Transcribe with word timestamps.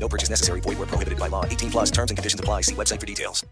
No 0.00 0.08
purchase 0.08 0.30
necessary. 0.30 0.60
Void 0.60 0.78
where 0.78 0.86
prohibited 0.86 1.18
by 1.18 1.28
law. 1.28 1.44
18 1.44 1.70
plus 1.70 1.90
terms 1.90 2.10
and 2.10 2.16
conditions 2.16 2.40
apply. 2.40 2.62
See 2.62 2.74
website 2.74 3.00
for 3.00 3.06
details. 3.06 3.44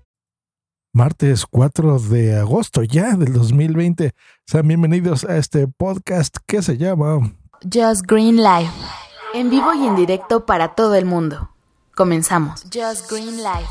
Martes 0.95 1.45
4 1.45 1.99
de 1.99 2.39
agosto 2.39 2.82
ya 2.82 3.17
del 3.17 3.35
2020. 3.35 4.13
Sean 4.46 4.67
bienvenidos 4.67 5.25
a 5.25 5.37
este 5.37 5.68
podcast 5.68 6.39
que 6.46 6.63
se 6.63 6.79
llama 6.79 7.35
Just 7.63 8.07
Green 8.07 8.37
Life. 8.37 8.73
En 9.35 9.51
vivo 9.51 9.75
y 9.75 9.87
en 9.87 9.95
directo 9.95 10.46
para 10.46 10.75
todo 10.75 10.95
el 10.95 11.04
mundo. 11.04 11.51
Comenzamos. 11.95 12.63
Just 12.73 13.11
Green 13.11 13.37
Life. 13.37 13.68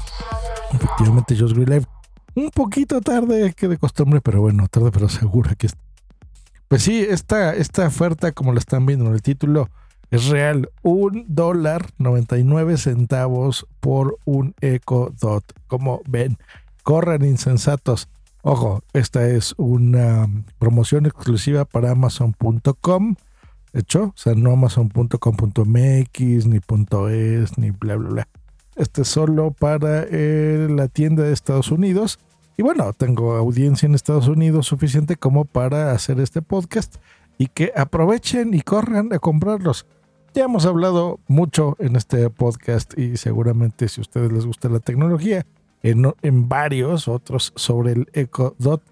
efectivamente 0.72 1.36
Just 1.36 1.56
Green 1.56 1.70
Life. 1.70 1.88
Un 2.36 2.52
poquito 2.52 3.02
tarde 3.02 3.54
que 3.54 3.68
de 3.68 3.80
costumbre, 3.80 4.22
pero 4.22 4.42
bueno, 4.42 4.68
tarde 4.68 4.92
pero 4.92 5.10
segura 5.10 5.56
que 5.56 5.66
es. 5.66 5.74
Pues 6.68 6.84
sí, 6.84 7.02
esta, 7.10 7.56
esta 7.56 7.88
oferta, 7.88 8.34
como 8.34 8.54
la 8.54 8.60
están 8.60 8.86
viendo 8.86 9.06
en 9.08 9.14
el 9.14 9.24
título, 9.24 9.70
es 10.16 10.28
real. 10.28 10.70
Un 10.82 11.26
dólar 11.28 11.88
99 11.98 12.78
centavos 12.78 13.68
por 13.80 14.18
un 14.26 14.56
Echo 14.62 15.14
Dot. 15.20 15.44
Como 15.68 16.02
ven, 16.08 16.38
corran 16.84 17.26
insensatos. 17.26 18.10
Ojo, 18.42 18.84
esta 18.94 19.28
es 19.28 19.56
una 19.58 20.28
promoción 20.60 21.06
exclusiva 21.06 21.66
para 21.66 21.92
Amazon.com. 21.92 23.16
Hecho, 23.74 24.04
o 24.04 24.14
sea, 24.16 24.36
no 24.36 24.52
Amazon.com.mx, 24.52 25.66
ni 26.46 26.60
.es, 27.10 27.58
ni 27.58 27.72
bla, 27.72 27.96
bla, 27.96 28.10
bla. 28.10 28.28
Este 28.76 29.02
es 29.02 29.08
solo 29.08 29.52
para 29.52 30.06
eh, 30.10 30.68
la 30.70 30.88
tienda 30.88 31.24
de 31.24 31.34
Estados 31.34 31.72
Unidos. 31.72 32.20
Y 32.58 32.64
bueno, 32.64 32.94
tengo 32.94 33.36
audiencia 33.36 33.86
en 33.86 33.96
Estados 33.96 34.28
Unidos 34.28 34.68
suficiente 34.68 35.16
como 35.16 35.46
para 35.46 35.92
hacer 35.92 36.20
este 36.20 36.42
podcast 36.42 36.98
y 37.38 37.48
que 37.48 37.74
aprovechen 37.76 38.54
y 38.54 38.62
corran 38.62 39.12
a 39.12 39.20
comprarlos. 39.20 39.86
Ya 40.36 40.44
hemos 40.44 40.66
hablado 40.66 41.22
mucho 41.30 41.78
en 41.80 41.96
este 41.96 42.30
podcast 42.30 43.00
y 43.00 43.16
seguramente 43.16 43.88
si 43.88 44.02
a 44.02 44.04
ustedes 44.04 44.34
les 44.34 44.46
gusta 44.46 44.68
la 44.68 44.82
tecnología, 44.82 45.46
en, 45.82 46.50
varios 46.50 47.08
otros 47.08 47.54
sobre 47.56 47.94
el 47.94 48.10
Echo 48.12 48.54
Dot, 48.60 48.84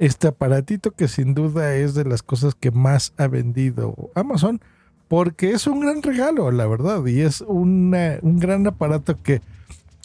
este 0.00 0.26
aparatito 0.26 0.90
que 0.90 1.06
sin 1.06 1.32
duda 1.32 1.76
es 1.76 1.94
de 1.94 2.04
las 2.04 2.24
cosas 2.24 2.56
que 2.56 2.72
más 2.72 3.12
ha 3.18 3.28
vendido 3.28 3.94
Amazon, 4.16 4.60
porque 5.06 5.52
es 5.52 5.68
un 5.68 5.78
gran 5.78 6.02
regalo, 6.02 6.50
la 6.50 6.66
verdad, 6.66 7.06
y 7.06 7.20
es 7.20 7.40
una, 7.42 8.18
un 8.22 8.40
gran 8.40 8.66
aparato 8.66 9.14
que 9.22 9.42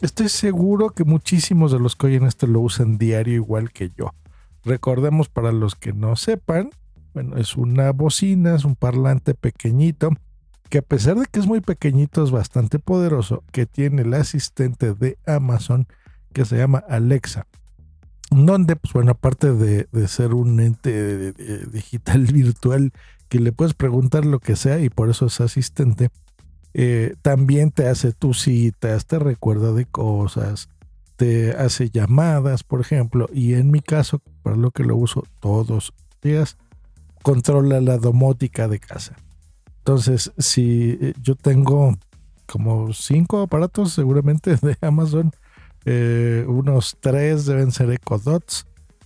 estoy 0.02 0.30
seguro 0.30 0.92
que 0.92 1.04
muchísimos 1.04 1.72
de 1.72 1.80
los 1.80 1.96
que 1.96 2.06
oyen 2.06 2.28
esto 2.28 2.46
lo 2.46 2.60
usan 2.60 3.00
diario 3.00 3.34
igual 3.34 3.72
que 3.72 3.90
yo. 3.98 4.14
Recordemos 4.64 5.30
para 5.30 5.52
los 5.52 5.74
que 5.74 5.94
no 5.94 6.16
sepan, 6.16 6.70
bueno, 7.16 7.38
es 7.38 7.56
una 7.58 7.92
bocina, 7.92 8.54
es 8.54 8.66
un 8.66 8.76
parlante 8.76 9.34
pequeñito, 9.34 10.12
que 10.70 10.80
a 10.80 10.82
pesar 10.82 11.18
de 11.18 11.26
que 11.26 11.40
es 11.40 11.48
muy 11.48 11.62
pequeñito 11.62 12.24
es 12.24 12.32
bastante 12.32 12.80
poderoso, 12.80 13.44
que 13.52 13.66
tiene 13.66 14.02
el 14.02 14.14
asistente 14.14 14.94
de 14.94 15.18
Amazon 15.26 15.88
que 16.34 16.46
se 16.46 16.58
llama 16.58 16.84
Alexa 16.90 17.48
donde, 18.32 18.76
pues 18.76 18.94
bueno, 18.94 19.12
aparte 19.12 19.54
de, 19.54 19.88
de 19.92 20.08
ser 20.08 20.34
un 20.34 20.60
ente 20.60 20.92
de, 20.92 21.32
de, 21.32 21.66
digital 21.68 22.26
virtual 22.34 22.92
que 23.30 23.40
le 23.40 23.52
puedes 23.52 23.74
preguntar 23.74 24.26
lo 24.26 24.40
que 24.40 24.56
sea 24.56 24.80
y 24.80 24.90
por 24.90 25.10
eso 25.10 25.28
es 25.28 25.42
asistente, 25.42 26.10
eh, 26.74 27.16
también 27.22 27.72
te 27.72 27.88
hace 27.88 28.12
tus 28.12 28.42
citas, 28.42 29.06
te 29.06 29.20
recuerda 29.20 29.72
de 29.72 29.86
cosas, 29.86 30.70
te 31.16 31.52
hace 31.52 31.90
llamadas, 31.90 32.64
por 32.64 32.82
ejemplo, 32.82 33.28
y 33.34 33.54
en 33.54 33.72
mi 33.72 33.80
caso, 33.80 34.22
para 34.44 34.58
lo 34.58 34.72
que 34.72 34.84
lo 34.84 34.96
uso 34.96 35.24
todos 35.40 35.70
los 35.70 35.94
días, 36.22 36.58
controla 37.24 37.80
la 37.80 37.98
domótica 37.98 38.68
de 38.68 38.80
casa. 38.80 39.16
Entonces, 39.88 40.32
si 40.40 40.98
eh, 41.00 41.14
yo 41.22 41.36
tengo 41.36 41.96
como 42.48 42.92
cinco 42.92 43.44
aparatos 43.44 43.94
seguramente 43.94 44.56
de 44.64 44.76
Amazon, 44.82 45.32
eh, 45.86 46.44
unos 46.48 46.98
tres 47.00 47.46
deben 47.46 47.72
ser 47.72 47.92
Echo 47.92 48.18
Dots, 48.18 48.66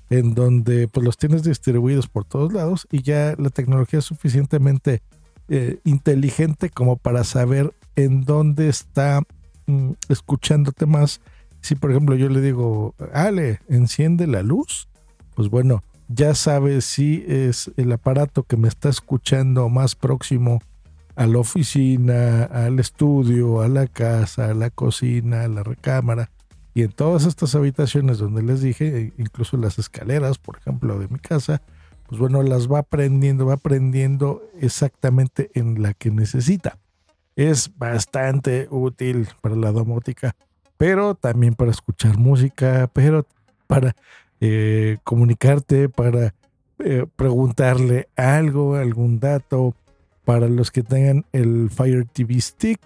en 0.10 0.34
donde 0.36 0.88
pues 0.88 1.06
los 1.06 1.18
tienes 1.18 1.44
distribuidos 1.44 2.08
por 2.08 2.24
todos 2.24 2.54
lados 2.54 2.88
y 2.94 3.02
ya 3.02 3.36
la 3.38 3.50
tecnología 3.50 4.00
es 4.00 4.06
suficientemente 4.06 5.02
eh, 5.50 5.80
inteligente 5.84 6.70
como 6.70 6.96
para 6.96 7.26
saber 7.26 7.74
en 7.98 8.24
dónde 8.24 8.70
está 8.70 9.22
mm, 9.68 9.92
escuchándote 10.08 10.86
más. 10.86 11.20
Si 11.60 11.76
por 11.76 11.92
ejemplo 11.92 12.16
yo 12.16 12.30
le 12.30 12.40
digo, 12.40 12.96
Ale, 13.14 13.60
enciende 13.68 14.28
la 14.28 14.44
luz, 14.44 14.88
pues 15.36 15.50
bueno, 15.50 15.84
ya 16.10 16.36
sabe 16.36 16.82
si 16.82 17.24
es 17.28 17.72
el 17.78 17.92
aparato 17.92 18.44
que 18.44 18.58
me 18.58 18.68
está 18.68 18.90
escuchando 18.90 19.70
más 19.70 19.96
próximo 19.96 20.60
a 21.16 21.28
la 21.28 21.38
oficina, 21.38 22.46
al 22.46 22.80
estudio, 22.80 23.62
a 23.62 23.68
la 23.68 23.88
casa, 23.88 24.46
a 24.46 24.54
la 24.54 24.72
cocina, 24.72 25.44
a 25.44 25.48
la 25.48 25.64
recámara 25.64 26.32
y 26.74 26.84
en 26.84 26.92
todas 26.92 27.26
estas 27.26 27.56
habitaciones 27.56 28.18
donde 28.18 28.42
les 28.42 28.62
dije, 28.62 29.14
incluso 29.18 29.58
las 29.58 29.80
escaleras, 29.80 30.38
por 30.38 30.58
ejemplo, 30.58 30.98
de 30.98 31.08
mi 31.08 31.20
casa, 31.20 31.62
pues 32.08 32.20
bueno, 32.20 32.42
las 32.42 32.72
va 32.72 32.80
aprendiendo, 32.80 33.46
va 33.46 33.56
aprendiendo 33.56 34.42
exactamente 34.60 35.52
en 35.54 35.82
la 35.82 35.94
que 35.94 36.10
necesita. 36.10 36.80
Es 37.36 37.78
bastante 37.78 38.68
útil 38.72 39.28
para 39.42 39.56
la 39.56 39.72
domótica, 39.72 40.36
pero 40.78 41.16
también 41.16 41.54
para 41.54 41.72
escuchar 41.72 42.18
música, 42.18 42.90
pero 42.94 43.28
para 43.68 43.96
eh, 44.42 44.98
comunicarte, 45.04 45.90
para 45.90 46.34
eh, 46.80 47.06
preguntarle 47.16 48.08
algo, 48.16 48.76
algún 48.76 49.20
dato, 49.20 49.76
para 50.24 50.48
los 50.48 50.72
que 50.72 50.84
tengan 50.84 51.26
el 51.34 51.70
Fire 51.72 52.06
TV 52.06 52.40
Stick, 52.40 52.80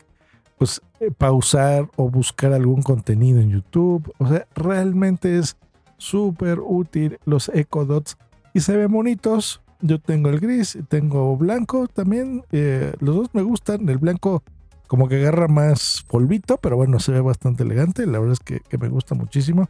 pues 0.58 0.82
eh, 1.00 1.12
pausar 1.12 1.90
o 1.98 2.10
buscar 2.10 2.54
algún 2.54 2.82
contenido 2.82 3.42
en 3.42 3.50
YouTube. 3.50 4.14
O 4.18 4.28
sea, 4.28 4.48
realmente 4.56 5.38
es 5.38 5.58
súper 5.98 6.60
útil 6.60 7.20
los 7.26 7.50
Echo 7.54 7.86
Dots 7.86 8.18
y 8.54 8.62
se 8.62 8.78
ven 8.78 8.92
bonitos. 8.92 9.62
Yo 9.82 10.00
tengo 10.00 10.30
el 10.30 10.40
gris, 10.40 10.78
tengo 10.88 11.36
blanco 11.36 11.88
también. 11.88 12.46
Eh, 12.52 12.94
los 13.00 13.16
dos 13.16 13.30
me 13.34 13.42
gustan. 13.42 13.90
El 13.90 13.98
blanco 13.98 14.42
como 14.88 15.10
que 15.10 15.18
agarra 15.18 15.50
más 15.50 16.06
polvito, 16.08 16.58
pero 16.58 16.78
bueno, 16.78 17.00
se 17.00 17.12
ve 17.12 17.20
bastante 17.20 17.64
elegante. 17.64 18.08
La 18.08 18.20
verdad 18.20 18.38
es 18.40 18.40
que 18.40 18.78
me 18.78 18.88
gusta 18.88 19.16
muchísimo. 19.16 19.68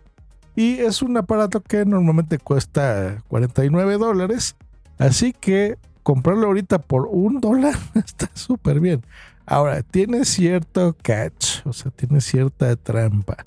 Y 0.55 0.79
es 0.79 1.01
un 1.01 1.17
aparato 1.17 1.61
que 1.61 1.85
normalmente 1.85 2.37
cuesta 2.37 3.23
49 3.27 3.97
dólares. 3.97 4.55
Así 4.97 5.33
que 5.33 5.77
comprarlo 6.03 6.47
ahorita 6.47 6.79
por 6.79 7.07
un 7.09 7.39
dólar 7.39 7.75
está 7.95 8.29
súper 8.33 8.79
bien. 8.79 9.01
Ahora, 9.45 9.81
tiene 9.81 10.23
cierto 10.23 10.95
catch, 11.01 11.65
o 11.65 11.73
sea, 11.73 11.91
tiene 11.91 12.21
cierta 12.21 12.75
trampa. 12.75 13.37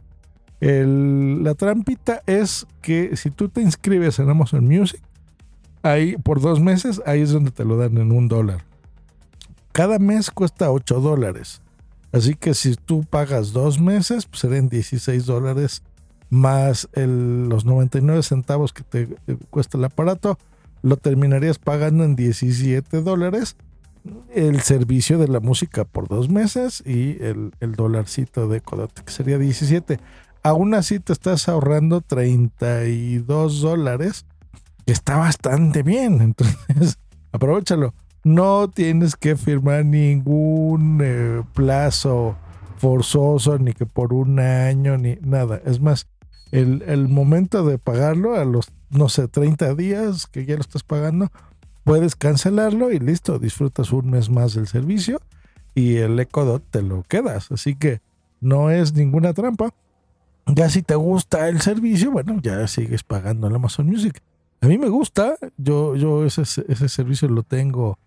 El, 0.61 1.43
la 1.43 1.55
trampita 1.55 2.23
es 2.27 2.67
que 2.83 3.17
si 3.17 3.31
tú 3.31 3.49
te 3.49 3.63
inscribes 3.63 4.19
en 4.19 4.29
Amazon 4.29 4.67
Music, 4.67 5.01
ahí 5.83 6.17
por 6.17 6.41
dos 6.41 6.61
meses, 6.61 7.01
ahí 7.07 7.23
es 7.23 7.31
donde 7.31 7.51
te 7.51 7.65
lo 7.65 7.77
dan 7.77 7.97
en 7.97 8.13
un 8.13 8.29
dólar. 8.29 8.65
Cada 9.73 9.99
mes 9.99 10.31
cuesta 10.31 10.71
8 10.71 11.01
dólares. 11.01 11.63
Así 12.13 12.35
que 12.35 12.55
si 12.55 12.75
tú 12.77 13.05
pagas 13.05 13.53
dos 13.53 13.79
meses, 13.79 14.27
pues 14.27 14.41
serán 14.41 14.69
16 14.69 15.27
dólares 15.27 15.83
más 16.31 16.89
los 16.95 17.65
99 17.65 18.23
centavos 18.23 18.73
que 18.73 18.83
te, 18.83 19.09
cuesta 19.51 19.79
el 19.79 19.85
aparato, 19.85 20.39
lo 20.83 20.97
terminarías 20.97 21.59
pagando 21.59 22.05
en 22.05 22.17
17 22.17 23.03
dólares 23.03 23.57
el 24.35 24.61
servicio 24.61 25.19
de 25.19 25.29
la 25.29 25.41
música 25.41 25.85
por 25.85 26.09
dos 26.09 26.29
meses 26.29 26.83
y 26.87 27.23
el, 27.23 27.53
el 27.61 27.75
dolarcito 27.75 28.49
de 28.49 28.61
Codote, 28.61 29.03
que 29.03 29.13
sería 29.13 29.39
17. 29.39 29.99
Aún 30.43 30.75
así 30.75 31.01
te 31.01 31.13
estás 31.13 31.49
ahorrando 31.49 32.03
32 32.03 33.61
dólares, 33.61 34.27
que 34.85 34.93
está 34.93 35.17
bastante 35.17 35.83
bien. 35.83 36.21
Entonces, 36.21 36.99
aprovechalo. 37.33 37.95
No 38.23 38.69
tienes 38.69 39.15
que 39.15 39.37
firmar 39.37 39.85
ningún 39.85 41.01
eh, 41.03 41.43
plazo 41.55 42.37
forzoso, 42.77 43.59
ni 43.59 43.73
que 43.73 43.87
por 43.87 44.13
un 44.13 44.41
año, 44.41 44.99
ni 44.99 45.17
nada. 45.21 45.61
Es 45.65 45.81
más, 45.81 46.09
el, 46.53 46.83
el 46.87 47.09
momento 47.09 47.65
de 47.65 47.79
pagarlo 47.79 48.37
a 48.37 48.45
los, 48.45 48.73
no 48.91 49.09
sé, 49.09 49.29
30 49.29 49.75
días 49.75 50.27
que 50.27 50.45
ya 50.45 50.55
lo 50.55 50.61
estás 50.61 50.83
pagando, 50.83 51.31
puedes 51.85 52.17
cancelarlo 52.17 52.91
y 52.91 52.99
listo, 52.99 53.39
disfrutas 53.39 53.93
un 53.93 54.11
mes 54.11 54.31
más 54.31 54.55
del 54.55 54.67
servicio 54.67 55.21
y 55.75 55.97
el 55.97 56.19
Echo 56.19 56.45
Dot 56.45 56.65
te 56.71 56.83
lo 56.83 57.03
quedas. 57.05 57.53
Así 57.53 57.77
que 57.77 58.01
no 58.41 58.71
es 58.71 58.95
ninguna 58.95 59.35
trampa. 59.35 59.73
Ya 60.47 60.71
si 60.71 60.83
te 60.83 60.95
gusta 60.95 61.49
el 61.49 61.61
servicio, 61.61 62.11
bueno, 62.11 62.41
ya 62.43 62.67
sigues 62.67 63.03
pagando 63.03 63.47
el 63.49 63.55
Amazon 63.55 63.87
Music. 63.87 64.21
A 64.61 64.69
mí 64.69 64.79
me 64.79 64.89
gusta, 64.89 65.37
yo, 65.57 65.97
yo 65.97 66.25
ese, 66.25 66.43
ese 66.43 66.89
servicio 66.89 67.29
lo 67.29 67.43
tengo 67.43 67.99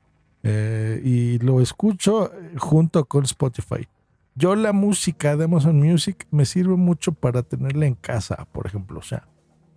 eh, 0.44 1.02
y 1.04 1.38
lo 1.40 1.62
escucho 1.62 2.32
junto 2.58 3.06
con 3.06 3.26
Spotify. 3.26 3.88
Yo 4.40 4.56
la 4.56 4.72
música 4.72 5.36
de 5.36 5.44
Amazon 5.44 5.82
Music 5.82 6.26
me 6.32 6.46
sirve 6.46 6.78
mucho 6.78 7.12
para 7.12 7.44
tenerla 7.44 7.88
en 7.88 7.96
casa, 7.96 8.48
por 8.54 8.68
ejemplo. 8.68 9.00
O 9.00 9.02
sea, 9.02 9.28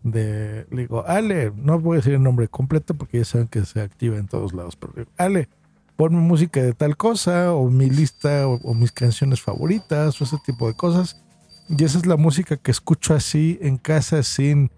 de, 0.04 0.68
le 0.70 0.82
digo, 0.82 1.04
Ale, 1.04 1.52
no 1.56 1.80
voy 1.80 1.96
a 1.96 1.98
decir 1.98 2.14
el 2.14 2.22
nombre 2.22 2.46
completo 2.46 2.94
porque 2.94 3.18
ya 3.18 3.24
saben 3.24 3.48
que 3.48 3.64
se 3.64 3.80
activa 3.80 4.18
en 4.18 4.28
todos 4.28 4.52
lados, 4.52 4.76
pero 4.76 4.92
digo, 4.94 5.10
Ale, 5.16 5.48
ponme 5.96 6.20
música 6.20 6.62
de 6.62 6.74
tal 6.74 6.96
cosa 6.96 7.52
o 7.52 7.70
mi 7.70 7.90
lista 7.90 8.46
o, 8.46 8.72
mis 8.72 8.92
canciones 8.92 9.42
favoritas 9.42 10.20
o 10.20 10.24
ese 10.24 10.36
tipo 10.46 10.68
de 10.68 10.74
cosas. 10.74 11.20
Y 11.68 11.82
esa 11.82 11.98
es 11.98 12.06
la 12.06 12.16
música 12.16 12.56
que 12.56 12.70
escucho 12.70 13.14
así 13.14 13.58
en 13.62 13.78
casa 13.78 14.22
sin 14.22 14.70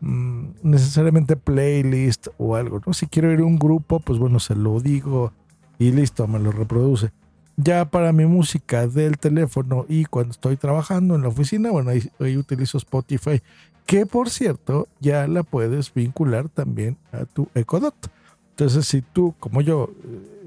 mm, 0.00 0.46
necesariamente 0.62 1.36
playlist 1.36 2.28
o 2.38 2.56
algo. 2.56 2.80
¿no? 2.86 2.94
Si 2.94 3.06
quiero 3.06 3.30
ir 3.30 3.40
a 3.40 3.44
un 3.44 3.58
grupo, 3.58 4.00
pues 4.00 4.18
bueno, 4.18 4.40
se 4.40 4.56
lo 4.56 4.80
digo 4.80 5.34
y 5.78 5.92
listo, 5.92 6.26
me 6.26 6.38
lo 6.38 6.52
reproduce. 6.52 7.12
Ya 7.56 7.86
para 7.86 8.12
mi 8.12 8.26
música 8.26 8.86
del 8.86 9.16
teléfono 9.18 9.86
y 9.88 10.04
cuando 10.04 10.32
estoy 10.32 10.56
trabajando 10.56 11.14
en 11.14 11.22
la 11.22 11.28
oficina, 11.28 11.70
bueno, 11.70 11.90
ahí, 11.90 12.36
utilizo 12.36 12.76
Spotify, 12.76 13.40
que 13.86 14.04
por 14.04 14.28
cierto 14.28 14.88
ya 15.00 15.26
la 15.26 15.42
puedes 15.42 15.92
vincular 15.94 16.50
también 16.50 16.98
a 17.12 17.24
tu 17.24 17.48
Ecodot. 17.54 17.94
Entonces, 18.50 18.86
si 18.86 19.00
tú, 19.00 19.34
como 19.40 19.62
yo, 19.62 19.90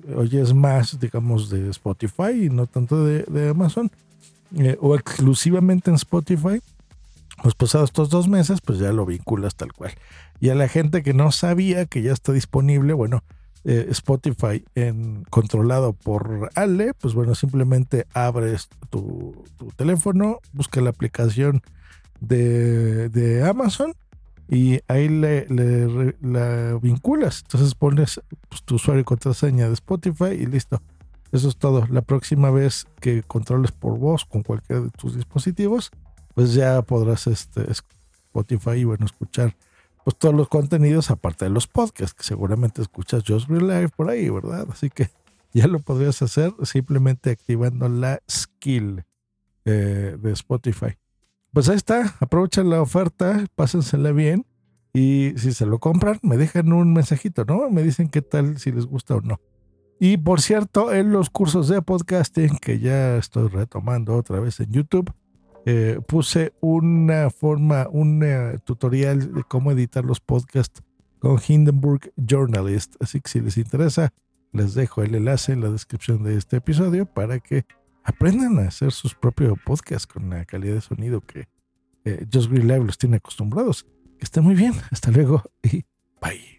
eh, 0.08 0.16
oyes 0.16 0.54
más, 0.54 1.00
digamos, 1.00 1.50
de 1.50 1.70
Spotify 1.70 2.46
y 2.46 2.50
no 2.50 2.68
tanto 2.68 3.04
de, 3.04 3.50
Amazon, 3.50 3.92
eh, 4.58 4.78
o 4.80 4.96
exclusivamente 4.96 5.90
en 5.90 5.96
Spotify, 5.96 6.62
pues 7.42 7.56
pasados 7.56 7.90
estos 7.90 8.10
dos 8.10 8.28
meses, 8.28 8.62
pues 8.62 8.80
ya 8.80 8.92
lo 8.92 9.06
vinculas 9.06 9.56
tal 9.56 9.74
cual. 9.74 9.94
Y 10.40 10.50
a 10.50 10.56
la 10.56 10.68
gente 10.68 11.04
que 11.04 11.14
no 11.14 11.32
sabía 11.32 11.86
que 11.86 12.02
ya 12.02 12.12
está 12.12 12.34
disponible, 12.34 12.94
bueno, 12.94 13.24
eh, 13.66 13.88
Spotify 13.90 14.64
en, 14.76 15.24
controlado 15.30 15.94
por 15.94 16.50
Ale, 16.56 16.94
pues 16.94 17.14
bueno, 17.14 17.36
simplemente 17.36 18.08
abres 18.14 18.70
tu, 18.90 19.44
teléfono, 19.76 20.40
busca 20.54 20.80
la 20.82 20.92
aplicación 20.92 21.62
de, 22.22 23.44
Amazon 23.48 23.94
y 24.48 24.80
ahí 24.88 25.10
le, 25.10 25.46
la 26.22 26.80
vinculas. 26.82 27.42
Entonces 27.42 27.76
pones 27.76 28.22
pues, 28.48 28.64
tu 28.64 28.76
usuario 28.76 29.02
y 29.02 29.06
contraseña 29.06 29.68
de 29.68 29.74
Spotify 29.74 30.32
y 30.32 30.46
listo. 30.46 30.82
Eso 31.32 31.50
es 31.50 31.58
todo. 31.58 31.86
La 31.88 32.02
próxima 32.02 32.50
vez 32.50 32.88
que 33.02 33.24
controles 33.24 33.72
por 33.72 34.00
voz 34.00 34.26
con 34.26 34.42
cualquiera 34.42 34.82
de 34.82 34.90
tus 34.90 35.16
dispositivos, 35.16 35.92
pues 36.34 36.54
ya 36.54 36.82
podrás 36.82 37.28
este, 37.28 37.70
Spotify 37.72 38.78
y 38.78 38.84
bueno, 38.86 39.06
escuchar 39.06 39.56
pues 40.10 40.18
todos 40.18 40.34
los 40.34 40.50
contenidos 40.50 41.12
aparte 41.12 41.46
de 41.46 41.52
los 41.52 41.68
podcasts, 41.68 42.16
que 42.16 42.24
seguramente 42.24 42.82
escuchas 42.82 43.24
Just 43.28 43.48
Real 43.48 43.68
Life 43.68 43.94
por 43.96 44.10
ahí, 44.10 44.28
¿verdad? 44.28 44.68
Así 44.72 44.90
que 44.90 45.12
ya 45.54 45.68
lo 45.68 45.78
podrías 45.78 46.20
hacer 46.24 46.52
simplemente 46.64 47.30
activando 47.30 47.88
la 47.90 48.20
skill 48.28 49.04
eh, 49.66 50.18
de 50.20 50.32
Spotify. 50.32 50.98
Pues 51.54 51.70
ahí 51.70 51.76
está, 51.76 52.16
aprovechen 52.22 52.72
la 52.72 52.82
oferta, 52.82 53.46
pásensela 53.54 54.12
bien 54.12 54.48
y 54.94 55.34
si 55.38 55.52
se 55.54 55.68
lo 55.68 55.78
compran, 55.78 56.18
me 56.24 56.38
dejan 56.38 56.74
un 56.74 56.92
mensajito, 56.92 57.46
¿no? 57.46 57.70
Me 57.70 57.84
dicen 57.84 58.10
qué 58.10 58.24
tal, 58.24 58.58
si 58.58 58.72
les 58.72 58.88
gusta 58.88 59.14
o 59.16 59.22
no. 59.22 59.40
Y 60.00 60.18
por 60.18 60.42
cierto, 60.42 60.92
en 60.92 61.12
los 61.12 61.30
cursos 61.30 61.68
de 61.68 61.84
podcasting 61.84 62.58
que 62.58 62.80
ya 62.80 63.18
estoy 63.18 63.48
retomando 63.48 64.16
otra 64.16 64.40
vez 64.40 64.60
en 64.60 64.72
YouTube, 64.72 65.14
eh, 65.66 66.00
puse 66.08 66.54
una 66.62 67.30
forma, 67.30 67.88
un 67.92 68.24
eh, 68.24 68.60
tutorial 68.64 69.34
de 69.34 69.44
cómo 69.44 69.72
editar 69.72 70.04
los 70.06 70.20
podcasts 70.20 70.82
con 71.20 71.40
Hindenburg 71.46 72.12
Journalist. 72.16 72.96
Así 73.00 73.22
que 73.22 73.30
si 73.30 73.42
les 73.42 73.58
interesa, 73.58 74.14
les 74.52 74.74
dejo 74.74 75.04
el 75.04 75.16
enlace 75.16 75.54
en 75.54 75.62
la 75.62 75.70
descripción 75.70 76.24
de 76.24 76.38
este 76.38 76.58
episodio 76.58 77.06
para 77.06 77.40
que 77.40 77.66
aprendan 78.04 78.60
a 78.60 78.68
hacer 78.68 78.92
sus 78.92 79.14
propios 79.14 79.58
podcasts 79.66 80.08
con 80.08 80.30
la 80.30 80.46
calidad 80.46 80.76
de 80.76 80.82
sonido 80.82 81.22
que 81.22 81.48
eh, 82.06 82.26
Just 82.32 82.50
Green 82.50 82.68
Live 82.68 82.86
los 82.86 82.98
tiene 82.98 83.18
acostumbrados. 83.18 83.86
Que 84.18 84.26
estén 84.26 84.44
muy 84.44 84.56
bien. 84.56 84.74
Hasta 84.92 85.12
luego 85.12 85.44
y 85.64 85.84
bye. 86.22 86.59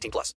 18 0.00 0.10
plus. 0.10 0.28